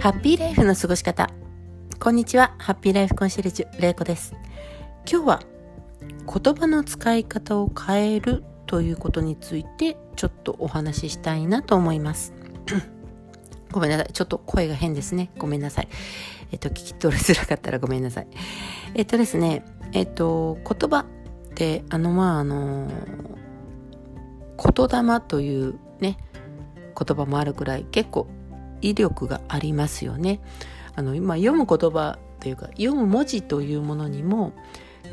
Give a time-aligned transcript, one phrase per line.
[0.00, 1.28] ハッピーライフの過ごし方。
[1.98, 2.54] こんにちは。
[2.58, 4.32] ハッピーライフコンシェルジュ、れいこです。
[5.10, 5.42] 今日は
[6.00, 12.32] 言葉の使い方を変えるということについてちょっとお話ししたいなと思います。
[13.72, 14.12] ごめんなさい。
[14.12, 15.32] ちょっと声が変ですね。
[15.36, 15.88] ごめんなさい。
[16.52, 18.28] えっと、聞き取りづらかったらごめんなさい。
[18.94, 21.04] えっとですね、えっと、言葉っ
[21.54, 22.88] て、あの、まあ、あの、
[24.56, 26.18] 言霊というね、
[26.96, 28.28] 言葉もあるぐらい結構
[28.82, 30.40] 威力がありますよね。
[30.94, 34.52] あの今読む言葉というか読む文字というものにも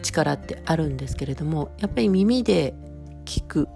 [0.02, 2.74] 力ってあるんですけれどもやっぱり耳で
[3.26, 3.68] 聞く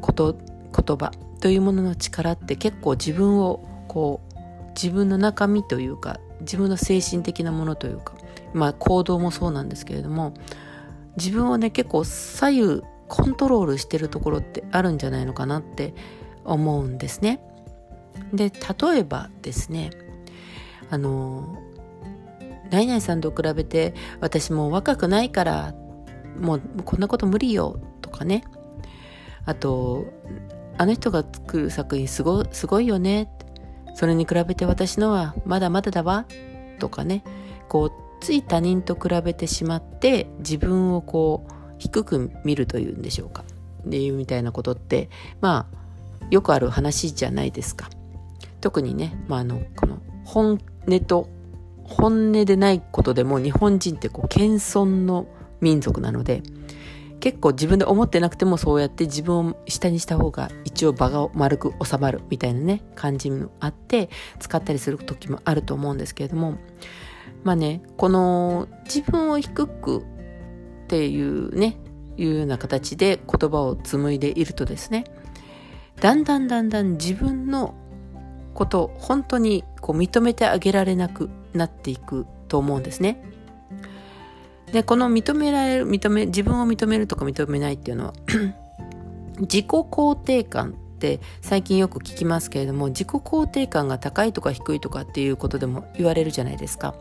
[0.00, 8.14] こと言葉というものの力って結構自分をこう自分の中身というか自分の精神的なものというか
[8.52, 10.34] まあ行動もそうなんですけれども
[11.16, 15.94] 自分をね結構左右コントロールしてるところってあるんじゃないのかなって
[16.44, 17.40] 思うんですね。
[18.32, 19.90] で例えばですね
[20.90, 21.58] あの
[22.70, 25.74] 何々さんと比べて私もう若くないから
[26.38, 28.44] もうこんなこと無理よとかね。
[29.44, 30.06] あと
[30.76, 33.30] あの人が作る作品すごすごいよね。
[33.94, 36.26] それに比べて私のはまだまだだわ
[36.78, 37.24] とかね。
[37.68, 43.44] こうつい他人と比べてしまって自分をこう低く見るというんでしょうか。
[43.86, 45.08] っていうみたいなことって
[45.40, 47.88] まあよくある話じゃないですか。
[48.60, 51.28] 特にね、まあ、あのこの本音と
[51.84, 55.26] 本音でないことでも日本人ってこう謙遜の
[55.60, 56.42] 民族なので
[57.20, 66.58] 結構自分で思ってなくてもそうやって自分を下にした方が一応場が丸く収まるみたいなね感じもあって使ったりする時もあると思うんですけれども
[67.42, 71.78] まあねこの自分を低くっていうね
[72.16, 75.04] いうような形で言葉を紡いでいるとですね
[76.00, 77.74] だんだんだんだん自分の
[78.54, 83.22] こと本当にこう認めてあげられなくなっていくと思うんですね。
[84.72, 88.12] でこの認められる認め自分を認めるとか認めないっていうのは
[89.40, 96.94] 自己肯定感って最近よく聞きますけれども自己肯定感が高いとか低いとかっていうことでも言われるじゃないですか。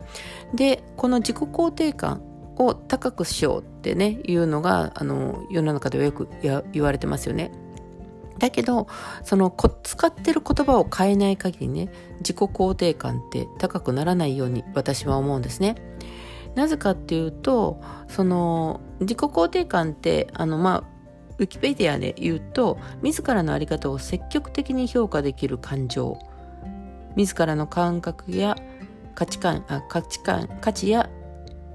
[0.53, 2.22] でこの自己肯定感
[2.57, 6.29] を高くしようってねいうのがあの世の中ではよく
[6.72, 7.51] 言われてますよね。
[8.39, 8.87] だけど
[9.23, 9.53] その
[9.83, 11.89] 使ってる言葉を変えない限りね
[12.19, 15.75] 自己肯定感って高くならないように私は思うんですね。
[16.55, 20.97] なぜかっていうとその自己肯定感ってあのまあ
[21.37, 26.17] ウィキペディアで言うと自らの在り方を積極的に評価できる感情
[27.15, 28.55] 自らの感覚や
[29.13, 31.09] 価値観あ価値観価値や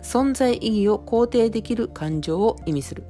[0.02, 3.04] 存在意義を肯定できる感情を意味する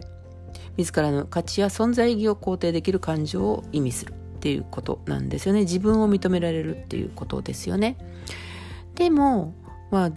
[0.77, 5.61] 自らの価値や存在意義を肯定できる感情を意味するっていうことなんですよね。
[5.61, 7.97] 自分を認められるっていうことですよね。
[8.95, 9.55] でも
[9.91, 10.13] まあ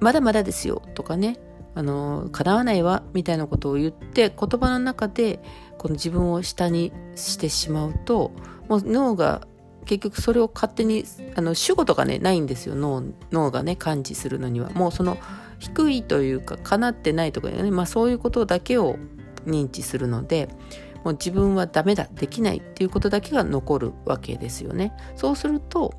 [0.00, 1.38] まだまだですよとかね。
[1.76, 5.40] あの叶わないわみたいなことを言って言葉の中で
[5.76, 8.30] この自分を下にしてしまうと
[8.68, 9.48] もう脳が
[9.84, 11.04] 結局それを勝手に
[11.34, 12.74] あの主語とかねないんですよ。
[12.74, 14.70] 脳脳がね感知するのには。
[14.70, 15.18] もうその
[15.58, 18.96] 低いというか叶ってないとかね、まあ、そういうことだけを
[19.46, 20.48] 認知するので
[21.04, 24.92] もう自分はダメだできないっていうことだけが残るわけですよね。
[25.16, 25.94] そうすると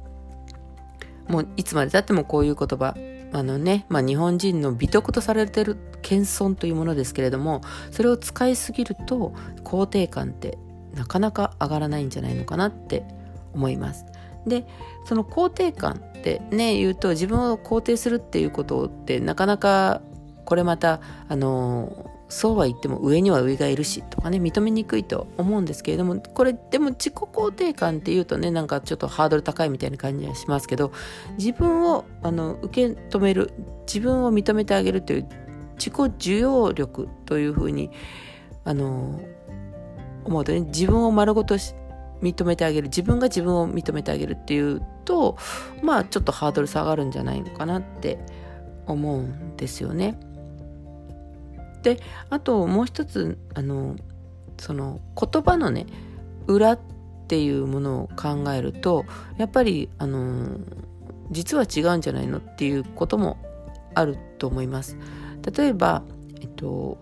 [1.28, 2.95] もういつまでたってもこういう言葉
[3.34, 7.61] あのね、まあ、日本人の美徳とされてる謙遜というものですけれども
[7.91, 10.57] それを使いすぎると肯定感って
[10.94, 13.03] なかなか上がらないんじゃないのかなって
[13.53, 14.05] 思います。
[14.47, 14.66] で
[15.05, 20.01] その肯定感ってね言うと自分を肯定するっていうことってなかなか
[20.45, 30.91] これまたあのそうは言っても上には上がいるしとかね認めにくいと思うんですけれどもこれでも自己肯定感っていうとねなんかちょっとハードル高いみたいな感じがしますけど
[31.38, 33.53] 自分をあの受け止める
[33.88, 35.29] 自分を認めてあげるという
[35.78, 37.90] 自己受容力というふうに
[38.66, 39.22] あの
[40.25, 41.56] 思うとね自分を丸ごと
[42.22, 45.37] 認めてあげる自分が自分を認めてあげるっていうと
[45.82, 48.20] まあちょっとハードル下がるんじゃないのかなって
[48.87, 50.20] 思うんですよね。
[51.85, 51.99] で
[52.32, 53.96] あともう一つあの
[54.58, 55.85] その言葉のね
[56.47, 56.79] 裏っ
[57.28, 59.05] ていうものを考えると
[59.37, 60.58] やっぱりあの
[61.29, 63.37] 実は違うんじゃないのっていうことも
[63.93, 64.97] あると思います。
[65.55, 66.02] 例えば、
[66.41, 66.97] えっと、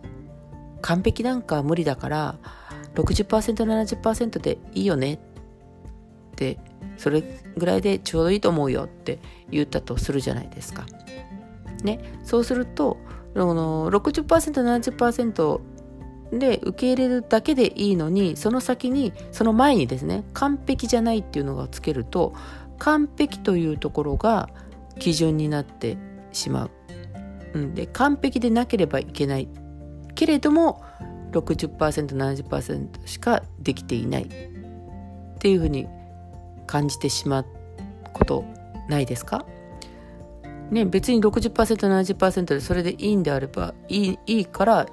[0.82, 2.36] 完璧なんか無理だから
[2.96, 5.18] 60%70% でいいよねっ
[6.36, 6.58] て
[6.98, 7.24] それ
[7.56, 9.20] ぐらいでちょうどいいと思うよって
[9.50, 10.86] 言ったとするじゃないですか。
[11.84, 12.98] ね、そうすると
[13.36, 15.60] の 60%70%
[16.32, 22.34] で受け入れるだけでいいのにその先にその前にですね完璧じゃないっていうのがつけると
[22.80, 24.50] 完璧というところが
[24.98, 25.98] 基準になって
[26.32, 26.72] しまう。
[27.54, 29.48] うん、で完璧でなければいけない。
[30.16, 30.84] けれども
[31.32, 34.24] 60%70% しかできていない。
[34.24, 34.28] っ
[35.40, 35.88] ていうふうに
[36.68, 37.46] 感じてしまう
[38.14, 38.46] こと
[38.90, 39.46] ないですか？
[40.74, 44.88] ね、別に 60%70% でそれでいいんであればいいいいから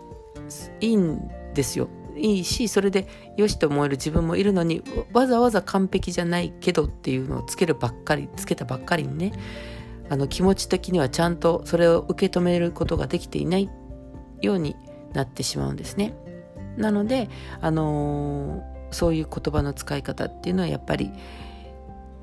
[0.80, 4.82] いいんですよいいしそれでよしと思える自分もいるのに
[5.14, 9.32] わざわざ完璧じゃないけどっていうのをつけるばっかりつけたばっかりにね
[10.10, 13.70] あの気持ち的にはちゃんとそれを受け止めることができていない
[14.42, 14.76] ように
[15.14, 16.14] なってしまうんですね。
[16.76, 17.28] なので、
[17.60, 21.12] あのー、そういう言葉の使い方っていうのはやっぱり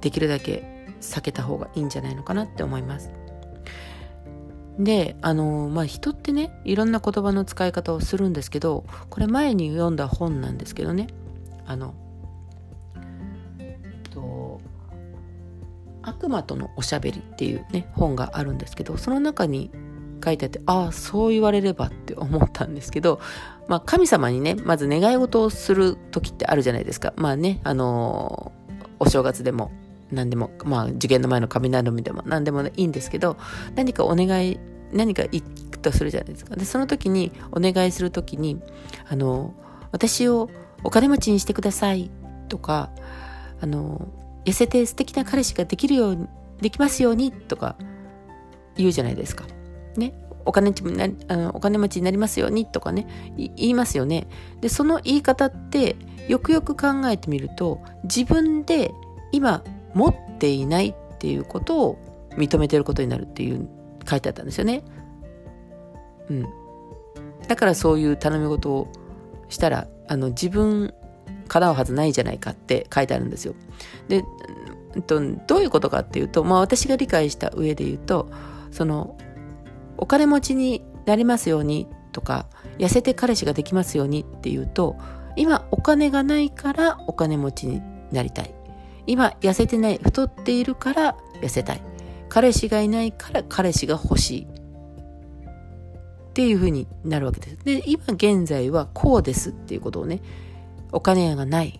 [0.01, 3.26] できるだけ避けた方がいいんじゃないのかなって思います。
[4.79, 11.07] であのまあ人ってねいろんな言葉の使い方をするんですけどこれ前に読んだ本なんですけどね。
[11.65, 11.93] あの
[14.11, 14.61] と
[16.01, 19.69] 「悪魔とのおしゃべり」っていうね本があるんですけどその中に
[20.23, 23.19] 書いてあってああそう言われればって思ったんですけど、
[23.67, 27.13] まあ、神様にねまず願い事をする時ってあるじゃないですか。
[27.17, 28.51] まあねあの
[28.99, 29.71] お正月でも
[30.11, 33.37] 何でもまあ受験の前の雷みでも何でも、いいんですけど
[33.75, 34.59] 何かお願い
[34.91, 38.61] 何か行くとするじゃないですかでその時にお願いする時に
[39.09, 39.53] あの
[39.91, 40.49] 私を
[40.83, 42.09] お金持ちにしてください
[42.47, 42.89] とか
[43.59, 44.07] あの
[44.45, 46.27] 痩せて素敵な彼氏ができるように
[46.61, 47.75] できますようにとか
[48.75, 49.45] 言うじゃないですか。
[49.97, 50.13] ね。
[50.45, 50.73] お金
[51.53, 54.27] お金持ちになりますようにとかね言いますよね。
[54.61, 55.97] でその言い方って
[56.29, 58.91] よくよく考えてみると自分で
[59.33, 59.63] 今
[59.97, 61.97] 持っていないっていうことを
[62.37, 63.67] 認めてることになるっていう
[64.07, 64.83] 書いてあったんですよね。
[66.29, 66.45] うん。
[67.47, 68.91] だからそういう頼み事を
[69.49, 70.93] したらあの自分
[71.47, 73.55] 叶うはずないじゃないかって書いてあるんですよ。
[74.07, 74.23] で、
[75.07, 78.29] どういうことかっていうと、まあ私が理解した上で言うと、
[78.71, 79.17] その
[79.97, 82.47] お金持ちになりますようにとか
[82.77, 84.97] 痩せて彼氏ができますようにっていうと
[85.35, 88.53] 今お金がないからお金持ちになりたい
[89.07, 91.81] 今痩せてない太っているから痩せたい。
[92.29, 94.47] 彼氏がいないから彼氏が欲しい。
[94.47, 97.57] っていうふうになるわけです。
[97.63, 100.21] で今現在はこうですっていうことをね
[100.91, 101.79] お金がない。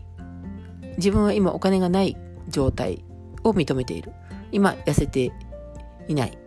[0.97, 2.17] 自分は今お金がない
[2.49, 3.03] 状態
[3.43, 4.13] を認めている。
[4.51, 5.31] 今痩せて
[6.07, 6.37] いない。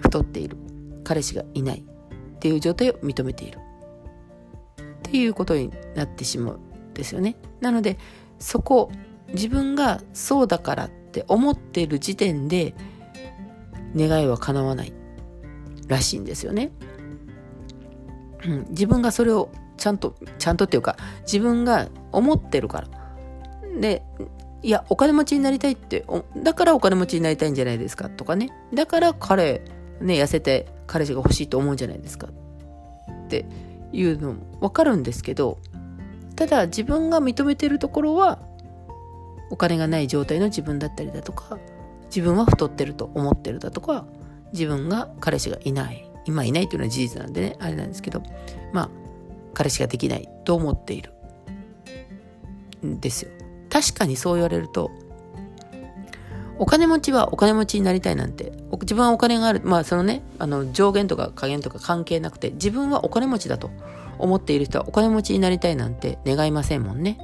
[0.00, 0.56] 太っている。
[1.04, 3.58] 彼氏がいないっていう状態を認めている。
[4.80, 7.36] っていうことになってしまうんですよね。
[7.60, 7.98] なので
[8.38, 8.90] そこ
[9.34, 12.74] 自分がそうだからって思ってる時点で
[13.94, 14.92] 願いは叶わない
[15.86, 16.72] らしいんですよね。
[18.44, 22.88] うん、自分がそれをちゃんとちゃんとっていうか自分が思ってるから。
[23.80, 24.02] で
[24.62, 29.60] いやお金持ちになりたいってだからお金持ちになりたいんじゃないですかとかねだから彼
[30.00, 33.44] ね痩せて彼氏が欲しいと思うんじゃないですかって
[33.92, 35.58] いうのも分かるんですけど
[36.34, 38.40] ただ自分が認めてるところは
[39.50, 41.58] お金がない状態の自分だったりだとか
[42.06, 44.06] 自分は太ってると思ってるだとか
[44.52, 46.10] 自分が彼氏がいない。
[46.26, 48.22] 今いないというのは事実なんでねあれなんですけど
[48.72, 48.90] まあ
[49.52, 51.12] 彼氏ができないと思っている。
[52.84, 53.30] んですよ。
[53.70, 54.90] 確かにそう言われると
[56.58, 59.60] お金持ちはお金持ちになりたいなんて自分はお金がある。
[59.64, 63.70] まあそのねあの上限とか下限とか関係なくて自分はお金持ちだと
[64.18, 67.18] 思っている人はお金持ちになりたいなんて願いませんもんね。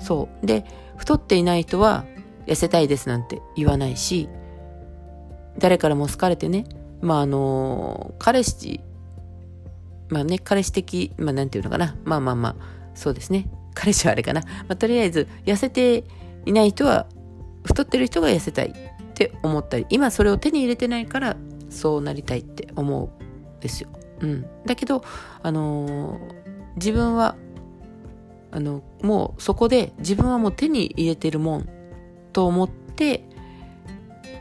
[0.00, 0.46] そう。
[0.46, 0.64] で
[0.96, 2.04] 太っていない人は
[2.46, 4.28] 痩せたいですなんて言わないし
[5.58, 6.64] 誰からも好かれてね
[7.00, 8.80] まああの彼氏
[10.08, 11.96] まあね彼氏的まあなんていうのかな。
[12.04, 12.56] まあまあまあ
[12.94, 13.48] そうですね。
[13.74, 16.04] 彼氏はあれかな、まあ、とりあえず痩せて
[16.44, 17.06] いない人は
[17.64, 21.36] 太ってる人が痩せたいって思ったり今それを手に入れてないから
[21.68, 23.88] そうなりたいって思うんですよ。
[24.20, 25.02] うん、だけど、
[25.42, 26.18] あのー、
[26.76, 27.36] 自分は
[28.50, 31.68] あのもうそこで自分はもう手に入れてるもん
[32.32, 33.24] と思って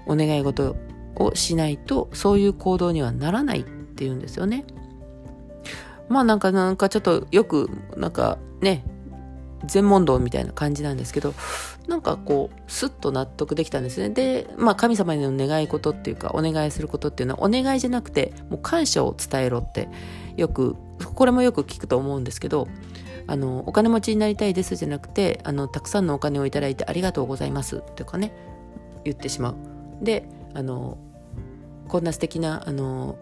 [0.06, 0.76] お願い事
[1.16, 4.66] をしないとそういう行動にはならないっていうんですよね。
[6.08, 8.84] まあなんかなんかちょっとよくなんかね
[9.66, 11.34] 全問答みたいな感じなんですけど
[11.88, 19.90] なんかこうスッと納得できたんですねでまあ神様への願い事っていうかお願いすることっていうのはお願いじゃなくてもう感謝を伝えろって
[20.38, 20.76] よく
[21.16, 22.68] これもよく聞くと思うんですけど
[23.30, 28.34] あのお金持ちになりたいですじゃなくてあのたくさんのお金をいただいてありがとうございますとかね
[29.06, 29.56] 言ってしまう。
[30.02, 30.98] であの
[31.88, 33.20] こんな素敵なあの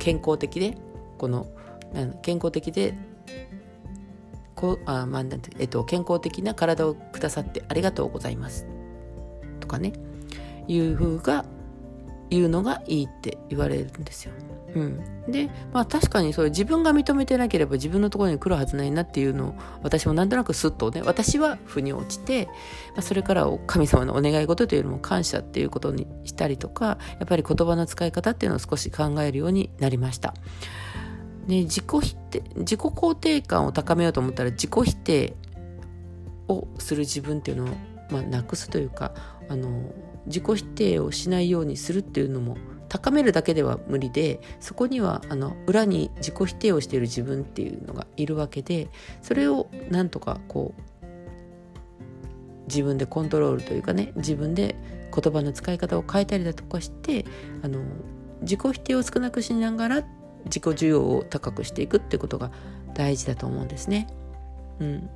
[0.00, 0.76] 健康的で
[1.16, 1.46] この
[2.22, 2.94] 健康的で
[4.56, 5.22] こうあ、まあ
[5.58, 8.66] えっと、健康的な体をくださってありがとうございます
[9.60, 9.92] とかね
[10.66, 11.44] いう風が
[12.32, 14.32] 言うのがいいって言われるんですよ。
[14.74, 30.32] うん、でまあ確かにそう自分が認めてなければ自分のところに来るはずないなっていうのを私もなんとなくスッとね私は腑に落ちて、まあ、それから神様のお願い事というよりも感謝っていうことにしたりとかやっぱり言葉の使い方っていうのを少し考えるようになりました。
[31.46, 35.34] で自己否定自己肯定感を高めようと思ったら自己否定
[36.48, 37.68] をする自分っていうのを、
[38.10, 39.12] まあ、なくすというか
[39.48, 39.92] あの
[40.26, 42.56] 自己否定をしないようにするっていうのも
[42.88, 48.88] 高めるだけでは無理でそこにはあの裏に自己否定をしている自分っていうのがいるわけで
[49.22, 51.06] それをなんとかこう
[52.66, 54.76] 自分でコントロールというかね自分で
[55.14, 57.24] 言葉の使い方を変えたりだとかして
[57.62, 57.80] あの
[58.42, 60.02] 自己否定を少なくしながら
[60.44, 62.50] 自己需要を高くしていくってことが
[62.94, 64.08] 大事だと思うんですね。
[64.80, 65.10] うん、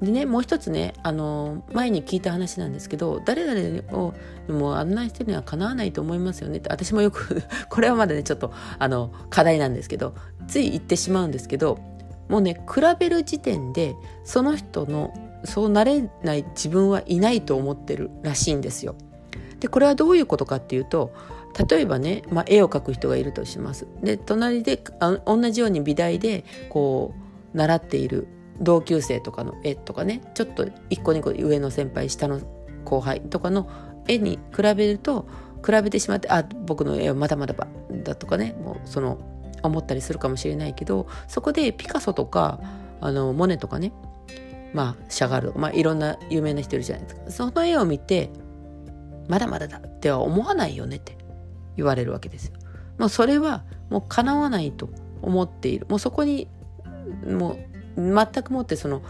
[0.00, 4.14] でねもう一つねあの前に聞いた話なんですけど誰々を
[4.48, 10.14] もうあんな人にはかなわないと思いますよねって私もよく これはまだねちょっとあの課題なんですけど
[10.48, 11.78] つい言ってしまうんですけど
[12.28, 15.12] もうね比べる時点でその人の
[15.44, 18.96] そうなれない自分はいないと思ってるらしいんですよ。
[19.60, 21.12] でこれはどういうことかっていうと
[21.68, 23.86] 例えばね、まあ、絵を描く人がいるとします。
[24.02, 27.14] で隣であ同じように美大でこ
[27.54, 28.26] う習っている
[28.60, 32.40] 同級生とかの絵とかねちょっと1個2個上の先輩下の
[32.84, 33.68] 後輩とかの
[34.06, 35.26] 絵に比べると
[35.64, 37.54] 比べてしまってあ僕の絵はまだまだ
[38.02, 39.18] だとかねもうその
[39.62, 42.60] 思ったりするかもしれないけどそこでピカソとか
[43.00, 43.92] あのモネとかね
[44.74, 48.30] まあシャガールまあいろんな有名な人いるじゃないですかその絵を見て
[49.28, 51.16] まだまだだっては思わないよねって
[51.76, 52.52] 言われるわけですよ。
[52.98, 54.88] もうそれはもう叶わないと
[55.22, 56.48] 思っているもうそこに
[57.26, 57.58] もう
[57.96, 59.02] 全くもってその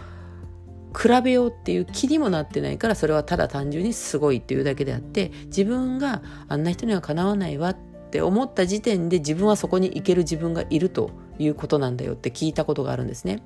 [0.95, 7.77] 比べようっていう気にもなってないからそれはただ単純にすごいっていうだけであって自分があんな人にはかなわないわっ
[8.11, 13.41] て思った時点で自分はそこに行ける自分がいるということなんだよって聞いたことがあるんですね。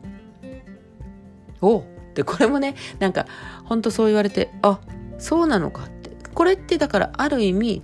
[1.62, 3.26] おでこれもね なんか
[3.66, 4.80] 本当そう言われてあ
[5.18, 7.82] そうなのかってこれってだからある意味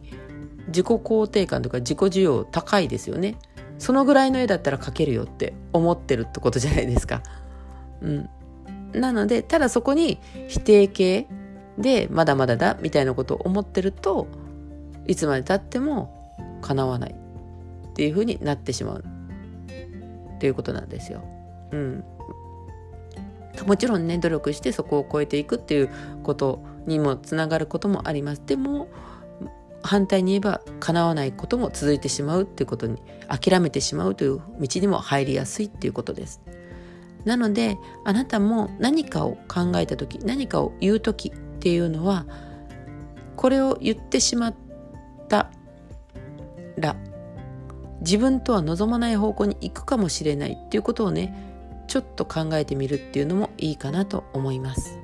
[0.67, 3.37] 自己肯定感とか自己需要高いですよね。
[3.77, 7.21] そのぐらいの絵だったら描けるよって思ってるってことじゃないですか。
[8.01, 8.29] うん、
[8.93, 11.27] なのでただそこに否定形
[11.77, 14.27] でまだまだだみたいなことを思ってると
[15.07, 19.03] いつまでたっても叶わないっていうふうになってしまう
[20.35, 21.23] っていうことなんですよ。
[21.71, 22.03] うん、
[23.65, 25.89] もちろんね努力してそこを超えていくっていう
[26.23, 28.41] ことにもつながることもあります。
[28.45, 28.87] でも
[29.81, 36.41] 反対に言えば叶わないことも続いてしまうっていうことに諦めてしまうという道にも入りやすいっていうことです。
[37.25, 42.25] なのであなたも何かを考えた時何かを言う時っていうのは
[43.35, 44.55] これを言ってしまっ
[45.27, 45.51] た
[46.77, 46.95] ら
[48.01, 51.33] 自分とは望まない方向に行くかもしれないっていうことをね
[51.87, 54.99] ちょっと考えてみるっていうのもいいかなと思います。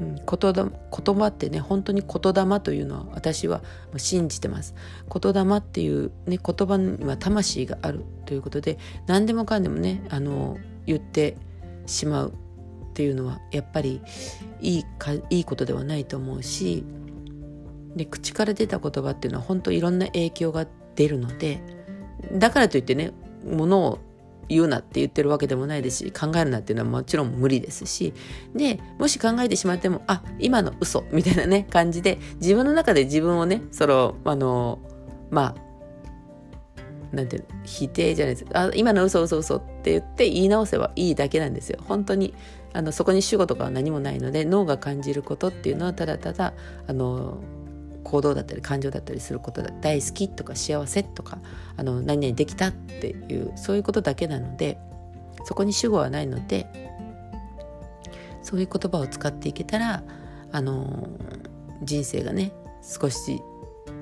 [0.00, 3.62] 言葉ってね本当に言霊というのは私は
[3.96, 4.74] 信じてます
[5.08, 11.36] 言霊っていう、ね、言葉には魂があるということで何でもかんでもねあの言って
[11.86, 14.00] しまうっていうのはやっぱり
[14.60, 16.84] いいかいいことではないと思うし
[17.96, 21.60] で口から出た言葉っていうのは本当いろんな影響が出るので
[22.32, 23.12] だからといってね
[23.44, 23.98] ものを
[24.48, 28.12] 言うなって言ってるわけでもないですし考えるなっていうのはもちろん無理ですし
[28.54, 34.80] でもし考えてしまってもあ今の嘘みたいなね感じで自分の中で自分をねそのあの
[35.30, 35.71] まあ
[37.12, 38.46] なんて否定じゃないです。
[38.54, 41.78] あ今の嘘嘘嘘って言って言い直せばいいだけなんですよ。
[41.86, 42.34] 本当に
[42.72, 46.54] あのそこに主語とかは何もないので脳が感じることっていうのはただただ
[46.86, 47.38] あの
[48.02, 49.70] 行動だったり感情だったりすることだ。
[49.80, 51.38] 大好きとか幸せとか
[51.76, 54.78] あの何々できたっていうそういうことだけなので
[55.44, 56.66] そこに主語はないので
[58.42, 60.02] そういう言葉を使っていけたら
[60.50, 61.08] あの
[61.82, 62.52] 人生がね
[62.82, 63.42] 少し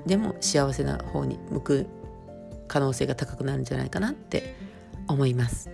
[0.05, 1.87] でも幸せな方に向く
[2.71, 4.55] 可能性が高くなるんじゃないかなって
[5.09, 5.69] 思います。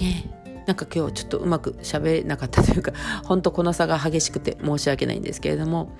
[0.00, 2.92] ねなんか今日ちょっとうまく喋れなかったというか
[3.26, 5.90] 本当この差が激しくて申し訳ないんですけれども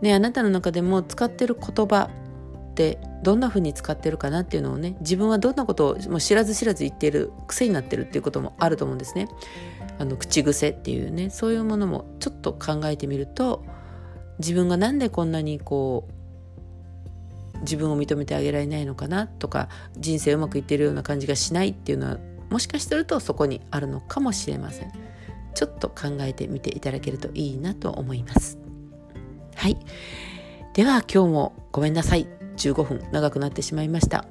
[0.00, 2.10] ねあなたの中でも使ってる言葉
[2.70, 9.28] ってどんな風に使ってるかなっていうのをね自分はどんなことをもう知らず知らず言っている癖になってるっていうこともあると思うんですね。
[9.98, 13.64] あの口癖っていうねそういうものもちょっと考えてみると
[14.38, 16.21] 自分がなんでこんなにこう
[17.62, 22.18] 自分を認めてあげられないのかなとか人生うまくいってるような感じがしないっていうのは
[22.50, 24.92] もしかするとそこにあるのかもしれません。
[25.54, 28.58] ちょっと考えてみていただけるといいなと思います。
[29.54, 29.78] はい。
[30.74, 32.26] では今日もごめんなさい。
[32.56, 34.26] 15分長くなってしまいました。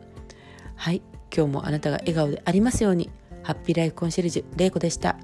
[0.75, 1.01] はい。
[1.35, 3.09] 今日もあなたが笑顔でありますように
[3.43, 5.17] ハッピーライフコンシェルジュ玲子でした。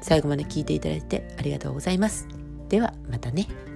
[0.00, 2.28] 最後まで聞いていただいてありがとうございます。
[2.68, 3.75] ではまたね。